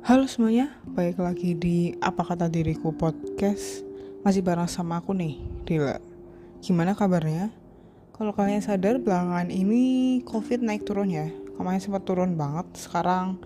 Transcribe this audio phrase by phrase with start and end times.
[0.00, 3.84] Halo semuanya, balik lagi di Apa Kata Diriku Podcast.
[4.24, 5.36] Masih bareng sama aku nih,
[5.68, 6.00] Dila.
[6.64, 7.52] Gimana kabarnya?
[8.16, 11.28] Kalau kalian sadar belakangan ini Covid naik turun ya.
[11.52, 13.36] Kemarin sempat turun banget, sekarang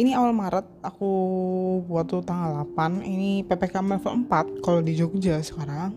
[0.00, 1.12] ini awal Maret aku
[1.84, 5.92] buat tuh tanggal 8 Ini PPKM level 4 kalau di Jogja sekarang.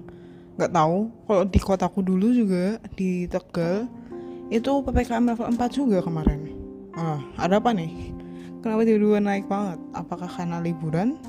[0.59, 3.87] Gak tahu kalau di kotaku dulu juga di Tegal
[4.51, 6.51] Itu PPKM level 4 juga kemarin.
[6.99, 8.14] Ah, ada apa nih?
[8.65, 9.77] Kenapa tiba-tiba naik banget?
[9.93, 11.21] Apakah karena liburan?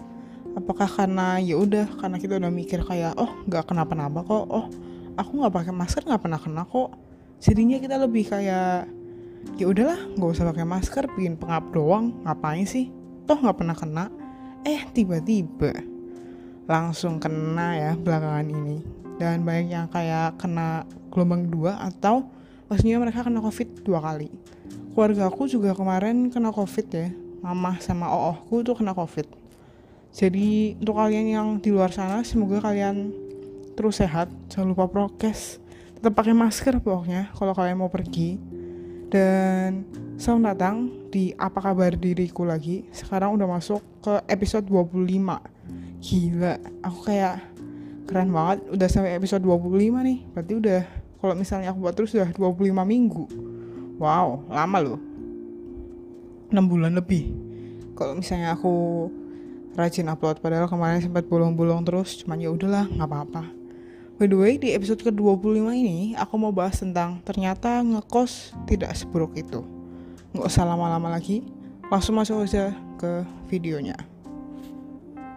[0.57, 4.49] Apakah karena ya udah karena kita udah mikir kayak oh nggak kenapa-napa kok.
[4.49, 4.73] Oh
[5.21, 6.97] aku nggak pakai masker nggak pernah kena kok.
[7.45, 8.89] Jadinya kita lebih kayak
[9.61, 12.17] ya udahlah nggak usah pakai masker bikin pengap doang.
[12.25, 12.89] Ngapain sih?
[13.29, 14.05] Toh nggak pernah kena.
[14.65, 15.77] Eh tiba-tiba
[16.65, 18.81] langsung kena ya belakangan ini.
[19.21, 22.33] Dan banyak yang kayak kena gelombang dua atau
[22.73, 24.33] maksudnya mereka kena covid dua kali.
[24.97, 29.27] Keluarga aku juga kemarin kena covid ya mama sama oohku tuh kena covid.
[30.17, 33.13] Jadi untuk kalian yang di luar sana semoga kalian
[33.77, 34.33] terus sehat.
[34.49, 35.61] Jangan lupa prokes.
[36.01, 38.41] Tetap pakai masker pokoknya kalau kalian mau pergi.
[39.13, 40.77] Dan selamat datang
[41.13, 42.89] di apa kabar diriku lagi.
[42.91, 44.97] Sekarang udah masuk ke episode 25
[45.97, 47.45] gila aku kayak
[48.09, 48.65] keren banget.
[48.73, 49.69] Udah sampai episode 25
[50.01, 50.19] nih.
[50.33, 50.83] Berarti udah
[51.21, 53.25] kalau misalnya aku buat terus udah 25 minggu.
[54.01, 55.06] Wow lama loh
[56.51, 57.33] 6 bulan lebih.
[57.97, 59.09] Kalau misalnya aku
[59.77, 63.43] rajin upload padahal kemarin sempat bolong-bolong terus cuman ya udahlah nggak apa-apa.
[64.17, 69.37] By the way di episode ke-25 ini aku mau bahas tentang ternyata ngekos tidak seburuk
[69.37, 69.61] itu.
[70.33, 71.45] Nggak usah lama-lama lagi
[71.93, 73.97] langsung masuk aja ke videonya.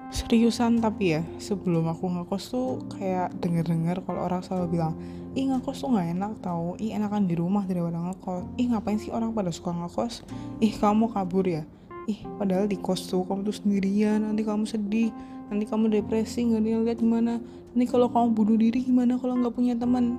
[0.09, 4.95] Seriusan tapi ya sebelum aku ngekos tuh kayak denger-denger kalau orang selalu bilang
[5.37, 6.73] ih ngekos tuh nggak enak tau.
[6.81, 8.49] Ih enakan di rumah daripada ngekos.
[8.57, 10.25] Ih ngapain sih orang pada suka ngekos?
[10.57, 11.63] Ih kamu kabur ya?
[12.09, 14.25] Ih padahal di kos tuh kamu tuh sendirian.
[14.25, 15.13] Nanti kamu sedih.
[15.49, 17.37] Nanti kamu depresi nggak dia lihat gimana.
[17.73, 20.17] Nanti kalau kamu bunuh diri gimana kalau nggak punya teman?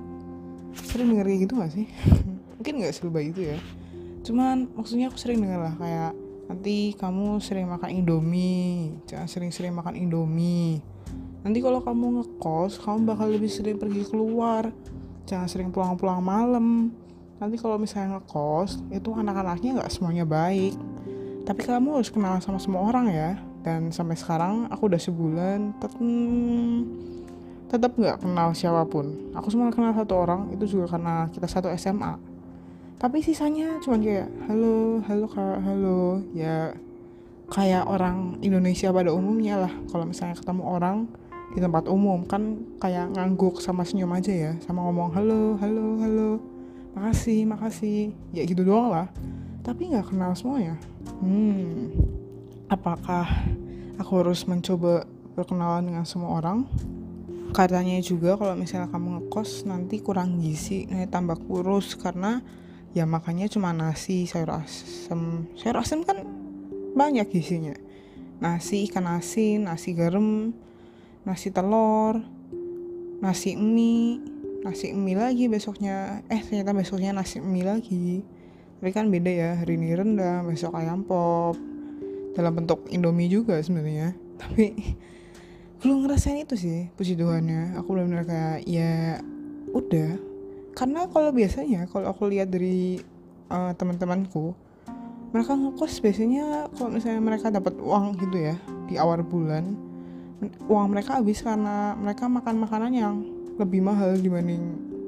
[0.71, 1.87] Sering denger kayak gitu gak sih?
[2.59, 3.57] Mungkin nggak selebay itu ya.
[4.23, 6.11] Cuman maksudnya aku sering denger lah kayak
[6.47, 8.95] nanti kamu sering makan indomie.
[9.07, 10.79] Jangan sering-sering makan indomie.
[11.41, 14.69] Nanti kalau kamu ngekos kamu bakal lebih sering pergi keluar
[15.31, 16.91] jangan sering pulang-pulang malam.
[17.39, 20.75] Nanti kalau misalnya ngekos itu anak-anaknya nggak semuanya baik.
[21.47, 23.39] Tapi kamu harus kenal sama semua orang ya.
[23.63, 25.93] Dan sampai sekarang aku udah sebulan tet
[27.71, 29.31] tetap nggak kenal siapa pun.
[29.31, 32.31] Aku cuma kenal satu orang itu juga karena kita satu SMA
[33.01, 36.21] tapi sisanya cuma kayak halo halo kak halo.
[36.37, 36.77] Ya
[37.49, 39.73] kayak orang Indonesia pada umumnya lah.
[39.89, 41.09] Kalau misalnya ketemu orang
[41.51, 46.29] di tempat umum kan kayak ngangguk sama senyum aja ya sama ngomong halo halo halo
[46.95, 49.07] makasih makasih ya gitu doang lah.
[49.61, 50.75] Tapi nggak kenal semuanya.
[51.21, 52.11] Hmm
[52.71, 53.27] apakah
[53.99, 55.03] aku harus mencoba
[55.35, 56.63] berkenalan dengan semua orang?
[57.51, 62.39] Katanya juga kalau misalnya kamu ngekos nanti kurang gizi nanti tambah kurus karena
[62.95, 65.51] ya makanya cuma nasi sayur asem.
[65.59, 66.23] Sayur asem kan
[66.95, 67.75] banyak isinya
[68.39, 70.55] nasi ikan asin nasi garam
[71.21, 72.21] nasi telur
[73.21, 74.17] nasi mie
[74.65, 76.25] nasi mie lagi besoknya.
[76.29, 78.25] Eh ternyata besoknya nasi mie lagi.
[78.81, 81.53] Tapi kan beda ya hari ini rendang besok ayam pop.
[82.33, 84.17] Dalam bentuk indomie juga sebenarnya.
[84.41, 84.73] Tapi
[85.81, 89.21] belum ngerasain itu sih puji Tuhannya aku benar-benar kayak ya
[89.73, 90.17] udah.
[90.77, 93.01] Karena kalau biasanya kalau aku lihat dari
[93.49, 94.55] uh, teman-temanku
[95.31, 98.55] mereka ngekos biasanya kalau misalnya mereka dapat uang gitu ya
[98.87, 99.90] di awal bulan
[100.65, 103.15] uang mereka habis karena mereka makan makanan yang
[103.61, 104.61] lebih mahal dibanding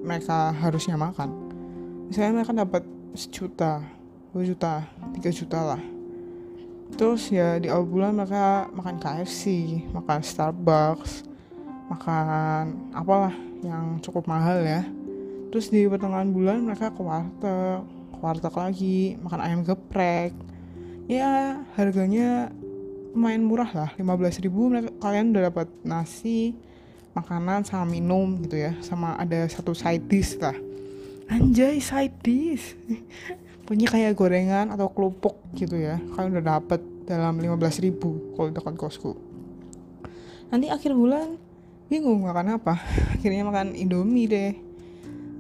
[0.05, 1.33] mereka harusnya makan.
[2.11, 2.83] Misalnya mereka dapat
[3.17, 3.81] sejuta
[4.33, 4.85] dua juta
[5.17, 5.81] tiga juta lah.
[6.93, 9.43] Terus ya di awal bulan mereka makan KFC
[9.97, 11.25] makan Starbucks
[11.89, 13.33] makan apalah
[13.66, 14.85] yang cukup mahal ya.
[15.49, 17.81] Terus di pertengahan bulan mereka ke warteg
[18.13, 20.34] ke warteg lagi makan ayam geprek.
[21.09, 22.53] Ya harganya
[23.13, 26.57] lumayan murah lah 15 ribu mereka, kalian udah dapat nasi
[27.13, 30.57] makanan sama minum gitu ya sama ada satu side dish lah.
[31.29, 32.73] Anjay side dish?
[33.69, 38.75] Punya kayak gorengan atau kerupuk gitu ya kalian udah dapet dalam 15 ribu kalau dekat
[38.75, 39.13] kosku.
[40.49, 41.37] Nanti akhir bulan
[41.87, 42.81] bingung makan apa.
[43.17, 44.53] Akhirnya makan indomie deh.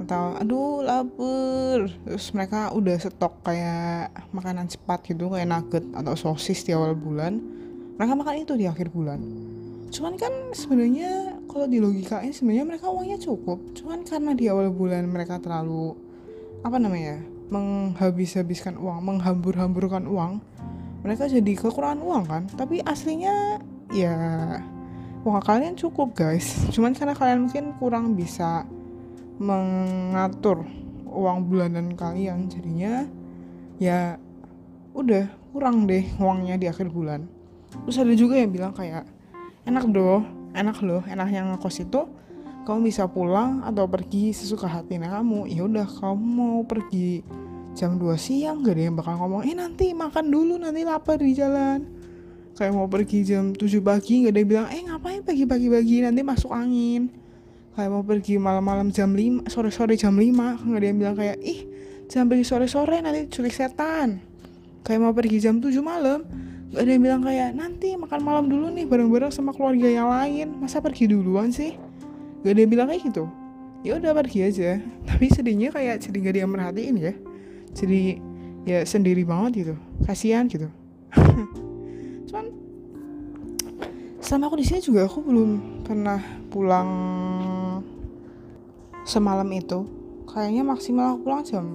[0.01, 1.89] Atau aduh lapar.
[2.05, 7.62] Terus mereka udah stok kayak makanan cepat gitu kayak nugget atau sosis di awal bulan
[7.97, 9.19] mereka makan itu di akhir bulan.
[9.93, 13.61] Cuman kan sebenarnya kalau di logikain sebenarnya mereka uangnya cukup.
[13.77, 15.93] Cuman karena di awal bulan mereka terlalu
[16.65, 17.21] apa namanya
[17.53, 20.41] menghabis-habiskan uang menghambur-hamburkan uang
[21.05, 22.43] mereka jadi kekurangan uang kan.
[22.57, 23.61] Tapi aslinya
[23.93, 24.15] ya
[25.21, 26.57] uang kalian cukup guys.
[26.73, 28.65] Cuman karena kalian mungkin kurang bisa
[29.37, 30.65] mengatur
[31.13, 33.05] uang bulanan kalian jadinya
[33.77, 34.17] ya
[34.97, 37.29] udah kurang deh uangnya di akhir bulan
[37.85, 39.09] terus ada juga yang bilang kayak
[39.65, 40.21] enak doh
[40.53, 42.05] enak loh enaknya ngekos itu.
[42.63, 45.51] Kamu bisa pulang atau pergi sesuka hatinya kamu.
[45.51, 47.19] Ya udah kamu mau pergi
[47.75, 51.33] jam 2 siang gak ada yang bakal ngomong eh nanti makan dulu nanti lapar di
[51.33, 51.81] jalan
[52.53, 56.21] kayak mau pergi jam 7 pagi gak ada yang bilang eh ngapain pagi-pagi pagi nanti
[56.21, 57.09] masuk angin.
[57.73, 61.65] Kayak mau pergi malam-malam jam 5 sore-sore jam 5 gak ada yang bilang kayak ih
[62.07, 64.21] jangan pergi sore-sore nanti culik setan.
[64.85, 66.21] Kayak mau pergi jam 7 malam
[66.81, 70.57] ada yang bilang kayak nanti makan malam dulu nih bareng-bareng sama keluarga yang lain.
[70.57, 71.77] Masa pergi duluan sih?
[72.41, 73.29] Gak ada yang bilang kayak gitu.
[73.85, 74.81] Ya udah pergi aja.
[75.09, 77.13] Tapi sedihnya kayak jadi gak yang merhatiin ya.
[77.77, 78.17] Jadi
[78.65, 79.73] ya sendiri banget gitu.
[80.09, 80.65] Kasihan gitu.
[82.33, 82.45] Cuman
[84.17, 85.49] selama aku di sini juga aku belum
[85.85, 86.17] pernah
[86.49, 86.89] pulang
[89.05, 89.85] semalam itu.
[90.25, 91.65] Kayaknya maksimal aku pulang jam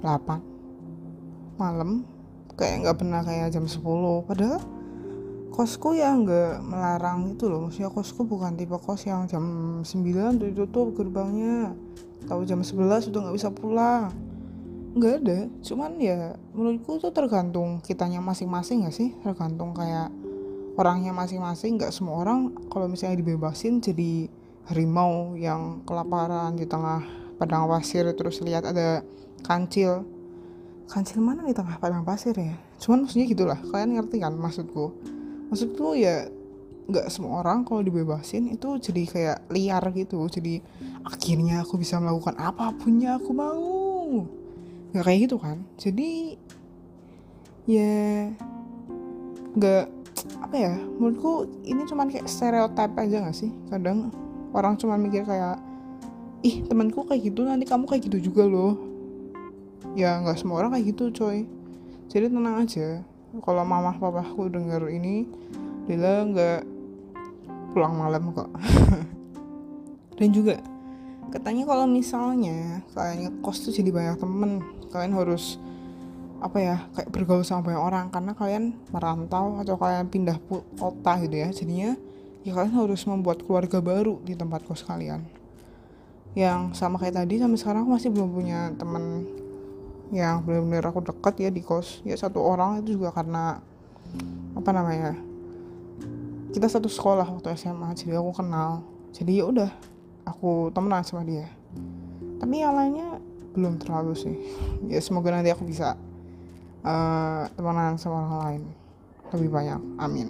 [0.00, 2.13] 8 malam
[2.54, 3.82] kayak nggak pernah kayak jam 10
[4.26, 4.62] padahal
[5.54, 7.70] kosku ya nggak melarang itu loh.
[7.70, 9.44] Maksudnya kosku bukan tipe kos yang jam
[9.86, 11.78] 9 tuh ditutup gerbangnya.
[12.26, 14.10] Tahu jam 11 udah nggak bisa pulang.
[14.98, 15.38] Nggak ada.
[15.62, 19.14] Cuman ya menurutku tuh tergantung kitanya masing-masing gak sih?
[19.22, 20.10] Tergantung kayak
[20.74, 21.78] orangnya masing-masing.
[21.78, 24.26] Nggak semua orang kalau misalnya dibebasin jadi
[24.66, 27.04] harimau yang kelaparan di tengah
[27.36, 29.04] padang pasir terus lihat ada
[29.44, 30.08] kancil
[30.88, 32.54] kancil mana di tengah padang pasir ya?
[32.80, 34.92] Cuman maksudnya gitulah kalian ngerti kan maksudku?
[35.48, 36.28] Maksudku ya
[36.84, 40.20] nggak semua orang kalau dibebasin itu jadi kayak liar gitu.
[40.28, 40.60] Jadi
[41.04, 44.28] akhirnya aku bisa melakukan apa pun yang aku mau.
[44.92, 45.58] Nggak kayak gitu kan?
[45.80, 46.10] Jadi
[47.64, 48.28] ya
[49.56, 49.84] nggak
[50.44, 50.74] apa ya?
[51.00, 53.50] Menurutku ini cuman kayak stereotip aja gak sih?
[53.72, 54.12] Kadang
[54.52, 55.58] orang cuman mikir kayak
[56.44, 58.76] ih temanku kayak gitu nanti kamu kayak gitu juga loh
[59.94, 61.46] ya nggak semua orang kayak gitu coy.
[62.10, 63.00] Jadi tenang aja.
[63.34, 65.26] Kalau mama papaku denger ini
[65.90, 66.60] Lila nggak
[67.74, 68.50] pulang malam kok.
[70.18, 70.62] Dan juga
[71.34, 74.62] katanya kalau misalnya kalian ngekos tuh jadi banyak temen
[74.94, 75.58] kalian harus
[76.38, 78.06] apa ya kayak bergaul sama banyak orang.
[78.10, 80.38] Karena kalian merantau atau kalian pindah
[80.78, 81.48] kota gitu ya.
[81.50, 81.90] Jadinya
[82.46, 85.22] ya kalian harus membuat keluarga baru di tempat kos kalian.
[86.34, 89.26] Yang sama kayak tadi sampai sekarang aku masih belum punya temen
[90.14, 91.98] yang benar-benar aku dekat ya di kos.
[92.06, 93.58] Ya satu orang itu juga karena
[94.54, 95.18] apa namanya
[96.54, 98.86] kita satu sekolah waktu SMA jadi aku kenal.
[99.10, 99.70] Jadi ya udah
[100.22, 101.50] aku temenan sama dia.
[102.38, 103.18] Tapi yang lainnya
[103.58, 104.38] belum terlalu sih.
[104.86, 105.98] Ya semoga nanti aku bisa
[106.86, 108.62] uh, temenan sama orang lain.
[109.34, 110.28] Lebih banyak amin.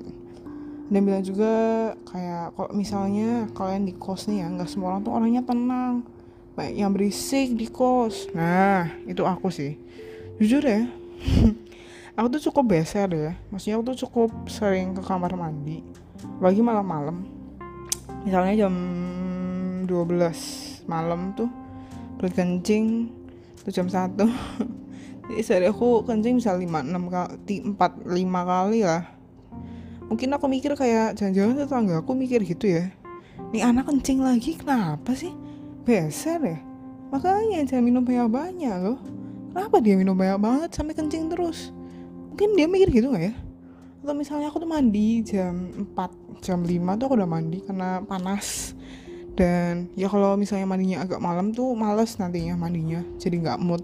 [0.89, 1.53] Dan bilang juga
[2.09, 6.09] kayak kalau misalnya kalian di kos nih ya nggak semua orang tuh orangnya tenang
[6.55, 8.31] banyak yang berisik di kos.
[8.31, 9.75] Nah itu aku sih.
[10.39, 10.87] Jujur ya
[12.19, 13.35] aku tuh cukup beser ya.
[13.51, 15.83] Maksudnya aku tuh cukup sering ke kamar mandi.
[16.39, 17.27] Bagi malam-malam.
[18.25, 18.75] Misalnya jam
[19.85, 21.51] 12 malam tuh
[22.17, 23.13] berkencing
[23.65, 24.17] tuh jam 1
[25.29, 29.03] jadi sehari aku kencing bisa 5, 6 kali 4, 5 kali lah.
[30.09, 32.93] Mungkin aku mikir kayak jangan-jangan tetangga aku mikir gitu ya?
[33.53, 35.33] Nih anak kencing lagi kenapa sih
[35.85, 36.59] beser ya?
[37.13, 38.99] Makanya jangan minum banyak-banyak loh.
[39.55, 41.71] Kenapa dia minum banyak banget sampai kencing terus?
[42.35, 43.35] Mungkin dia mikir gitu gak ya?
[44.03, 48.75] Atau misalnya aku tuh mandi jam 4 jam 5 tuh aku udah mandi karena panas.
[49.35, 53.83] Dan ya kalau misalnya mandinya agak malam tuh males nantinya mandinya jadi nggak mood.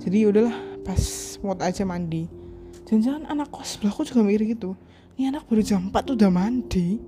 [0.00, 1.02] Jadi yaudahlah pas
[1.44, 2.28] mood aja mandi.
[2.88, 4.76] Jangan-jangan anak kos aku juga mikir gitu.
[5.16, 7.00] Ini anak baru jam 4 tuh udah mandi.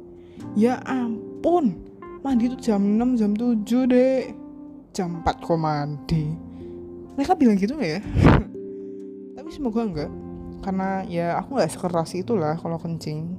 [0.55, 1.94] Ya ampun
[2.25, 4.33] mandi tuh jam 6 jam 7 deh
[4.97, 6.55] jam 4 kok mandi
[7.15, 8.01] mereka bilang gitu gak ya?
[9.39, 10.11] Tapi semoga enggak.
[10.67, 13.39] Karena ya aku nggak sekeras itulah kalau kencing.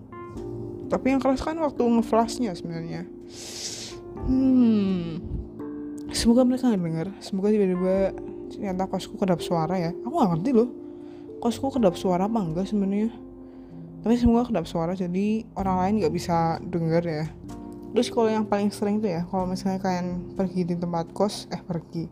[0.88, 3.04] Tapi yang keras kan waktu ngeflashnya sebenarnya.
[4.30, 5.20] Hmm.
[6.16, 7.08] Semoga mereka nggak denger.
[7.20, 8.16] Semoga tiba-tiba
[8.54, 9.92] ternyata kosku kedap suara ya.
[10.08, 10.70] Aku nggak ngerti loh.
[11.44, 13.12] Kosku kedap suara apa enggak sebenarnya?
[14.06, 17.26] Tapi semoga kedap suara jadi orang lain nggak bisa denger ya
[17.96, 21.64] terus kalau yang paling sering tuh ya kalau misalnya kalian pergi di tempat kos eh
[21.64, 22.12] pergi.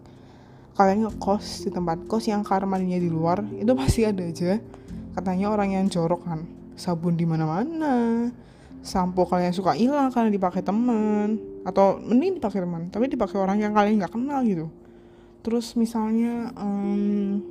[0.73, 4.57] Kalian ngekos di tempat kos yang kamar mandinya di luar itu pasti ada aja.
[5.13, 6.47] Katanya orang yang jorok kan.
[6.73, 8.31] Sabun di mana-mana.
[8.81, 11.37] Sampo kalian suka hilang karena dipakai teman.
[11.67, 14.71] Atau mending dipakai teman tapi dipakai orang yang kalian nggak kenal gitu.
[15.43, 17.43] Terus misalnya um,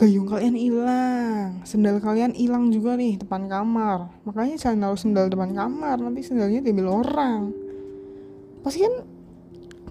[0.00, 1.60] gayung kalian hilang.
[1.68, 4.08] Sendal kalian hilang juga nih depan kamar.
[4.24, 7.52] Makanya jangan naruh sendal depan kamar nanti sendalnya diambil orang.
[8.64, 9.04] Pasti kan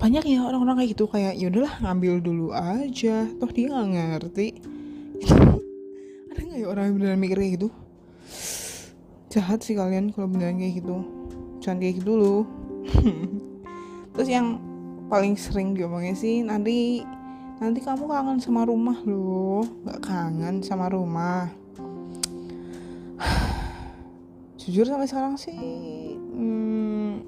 [0.01, 3.29] banyak ya orang-orang kayak gitu kayak yaudahlah ngambil dulu aja.
[3.37, 4.47] Toh dia nggak ngerti.
[6.33, 7.69] Ada nggak ya orang yang beneran mikir kayak gitu?
[9.29, 11.05] Jahat sih kalian kalau beneran kayak gitu.
[11.61, 12.37] Jangan kayak gitu dulu
[14.13, 14.59] terus yang
[15.09, 17.03] paling sering diomongin sih nanti
[17.59, 19.67] nanti kamu kangen sama rumah loh.
[19.83, 21.51] Nggak kangen sama rumah.
[24.59, 25.59] Jujur sampai sekarang sih
[26.15, 27.27] hmm,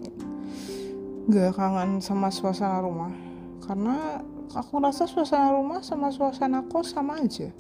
[1.28, 3.12] nggak hmm, kangen sama suasana rumah.
[3.60, 4.24] Karena
[4.56, 7.52] aku rasa suasana rumah sama suasana kos sama aja.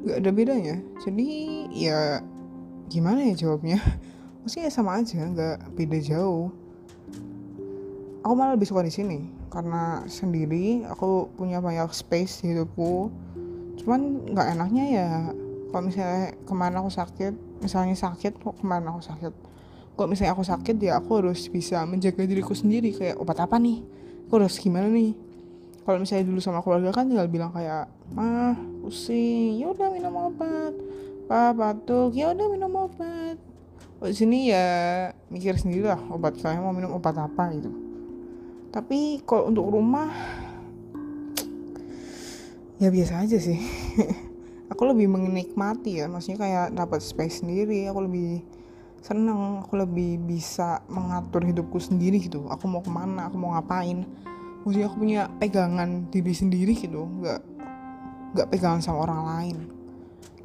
[0.00, 0.76] Nggak ada bedanya.
[1.04, 1.28] Jadi
[1.68, 2.24] ya
[2.88, 3.76] gimana ya jawabnya?
[4.40, 6.48] Maksudnya sama aja nggak beda jauh
[8.20, 13.08] aku malah lebih suka di sini karena sendiri aku punya banyak space di hidupku.
[13.80, 15.08] Cuman nggak enaknya ya
[15.72, 17.32] kalau misalnya ke mana aku sakit
[17.64, 19.32] misalnya sakit kok ke mana aku sakit?
[19.96, 23.80] Kok misalnya aku sakit ya aku harus bisa menjaga diriku sendiri kayak obat apa nih?
[24.28, 25.16] Aku harus gimana nih?
[25.80, 30.76] Kalau misalnya dulu sama keluarga kan tinggal bilang kayak mah pusing ya udah minum obat.
[31.24, 33.36] Pak batuk ya udah minum obat.
[34.00, 37.89] Di sini ya mikir sendiri lah obat kalian mau minum obat apa gitu
[38.70, 40.06] tapi kalau untuk rumah
[42.78, 43.58] ya biasa aja sih.
[44.72, 46.06] Aku lebih menikmati ya.
[46.06, 48.38] Maksudnya kayak dapat space sendiri aku lebih
[49.02, 52.46] seneng aku lebih bisa mengatur hidupku sendiri gitu.
[52.46, 54.06] Aku mau ke mana aku mau ngapain.
[54.62, 57.02] Maksudnya aku punya pegangan diri sendiri gitu.
[57.02, 57.42] Nggak
[58.38, 59.56] nggak pegangan sama orang lain.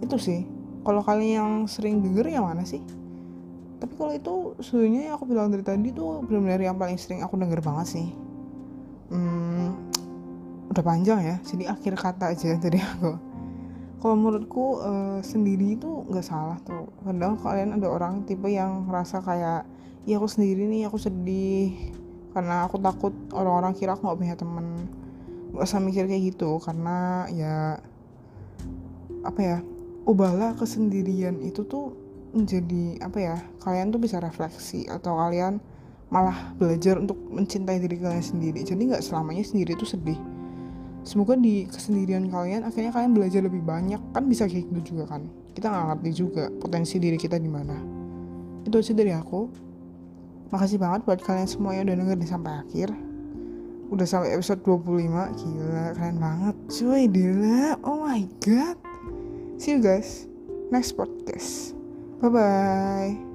[0.01, 0.41] Itu sih.
[0.81, 2.81] Kalau kalian yang sering denger yang mana sih
[3.75, 7.59] tapi kalau itu sebenarnya aku bilang dari tadi tuh benar-benar yang paling sering aku denger
[7.59, 8.07] banget sih.
[9.11, 9.75] Hmm,
[10.71, 13.11] udah panjang ya jadi akhir kata aja dari aku.
[13.99, 16.87] Kalau menurutku uh, sendiri itu nggak salah tuh.
[17.03, 19.65] Kadang kalian ada orang tipe yang ngerasa kayak
[20.05, 21.73] ya aku sendiri nih aku sedih.
[22.35, 24.67] Karena aku takut orang-orang kira aku nggak punya temen.
[25.55, 27.79] Gak usah mikir kayak gitu karena ya
[29.25, 29.57] apa ya
[30.05, 32.04] ubahlah kesendirian itu tuh
[32.35, 35.63] menjadi apa ya kalian tuh bisa refleksi atau kalian
[36.13, 38.61] malah belajar untuk mencintai diri kalian sendiri.
[38.61, 40.19] Jadi nggak selamanya sendiri itu sedih.
[41.05, 44.01] Semoga di kesendirian kalian akhirnya kalian belajar lebih banyak.
[44.13, 45.25] Kan bisa kayak gitu juga kan?
[45.55, 47.77] Kita nggak ngerti juga potensi diri kita di mana.
[48.65, 49.49] Itu aja dari aku.
[50.53, 52.89] Makasih banget buat kalian semua yang udah dengerin sampai akhir.
[53.93, 58.77] Udah sampai episode 25 gila keren banget cuy gila oh my god.
[59.61, 60.25] See you guys.
[60.73, 61.74] Next podcast
[62.21, 63.34] Bye bye.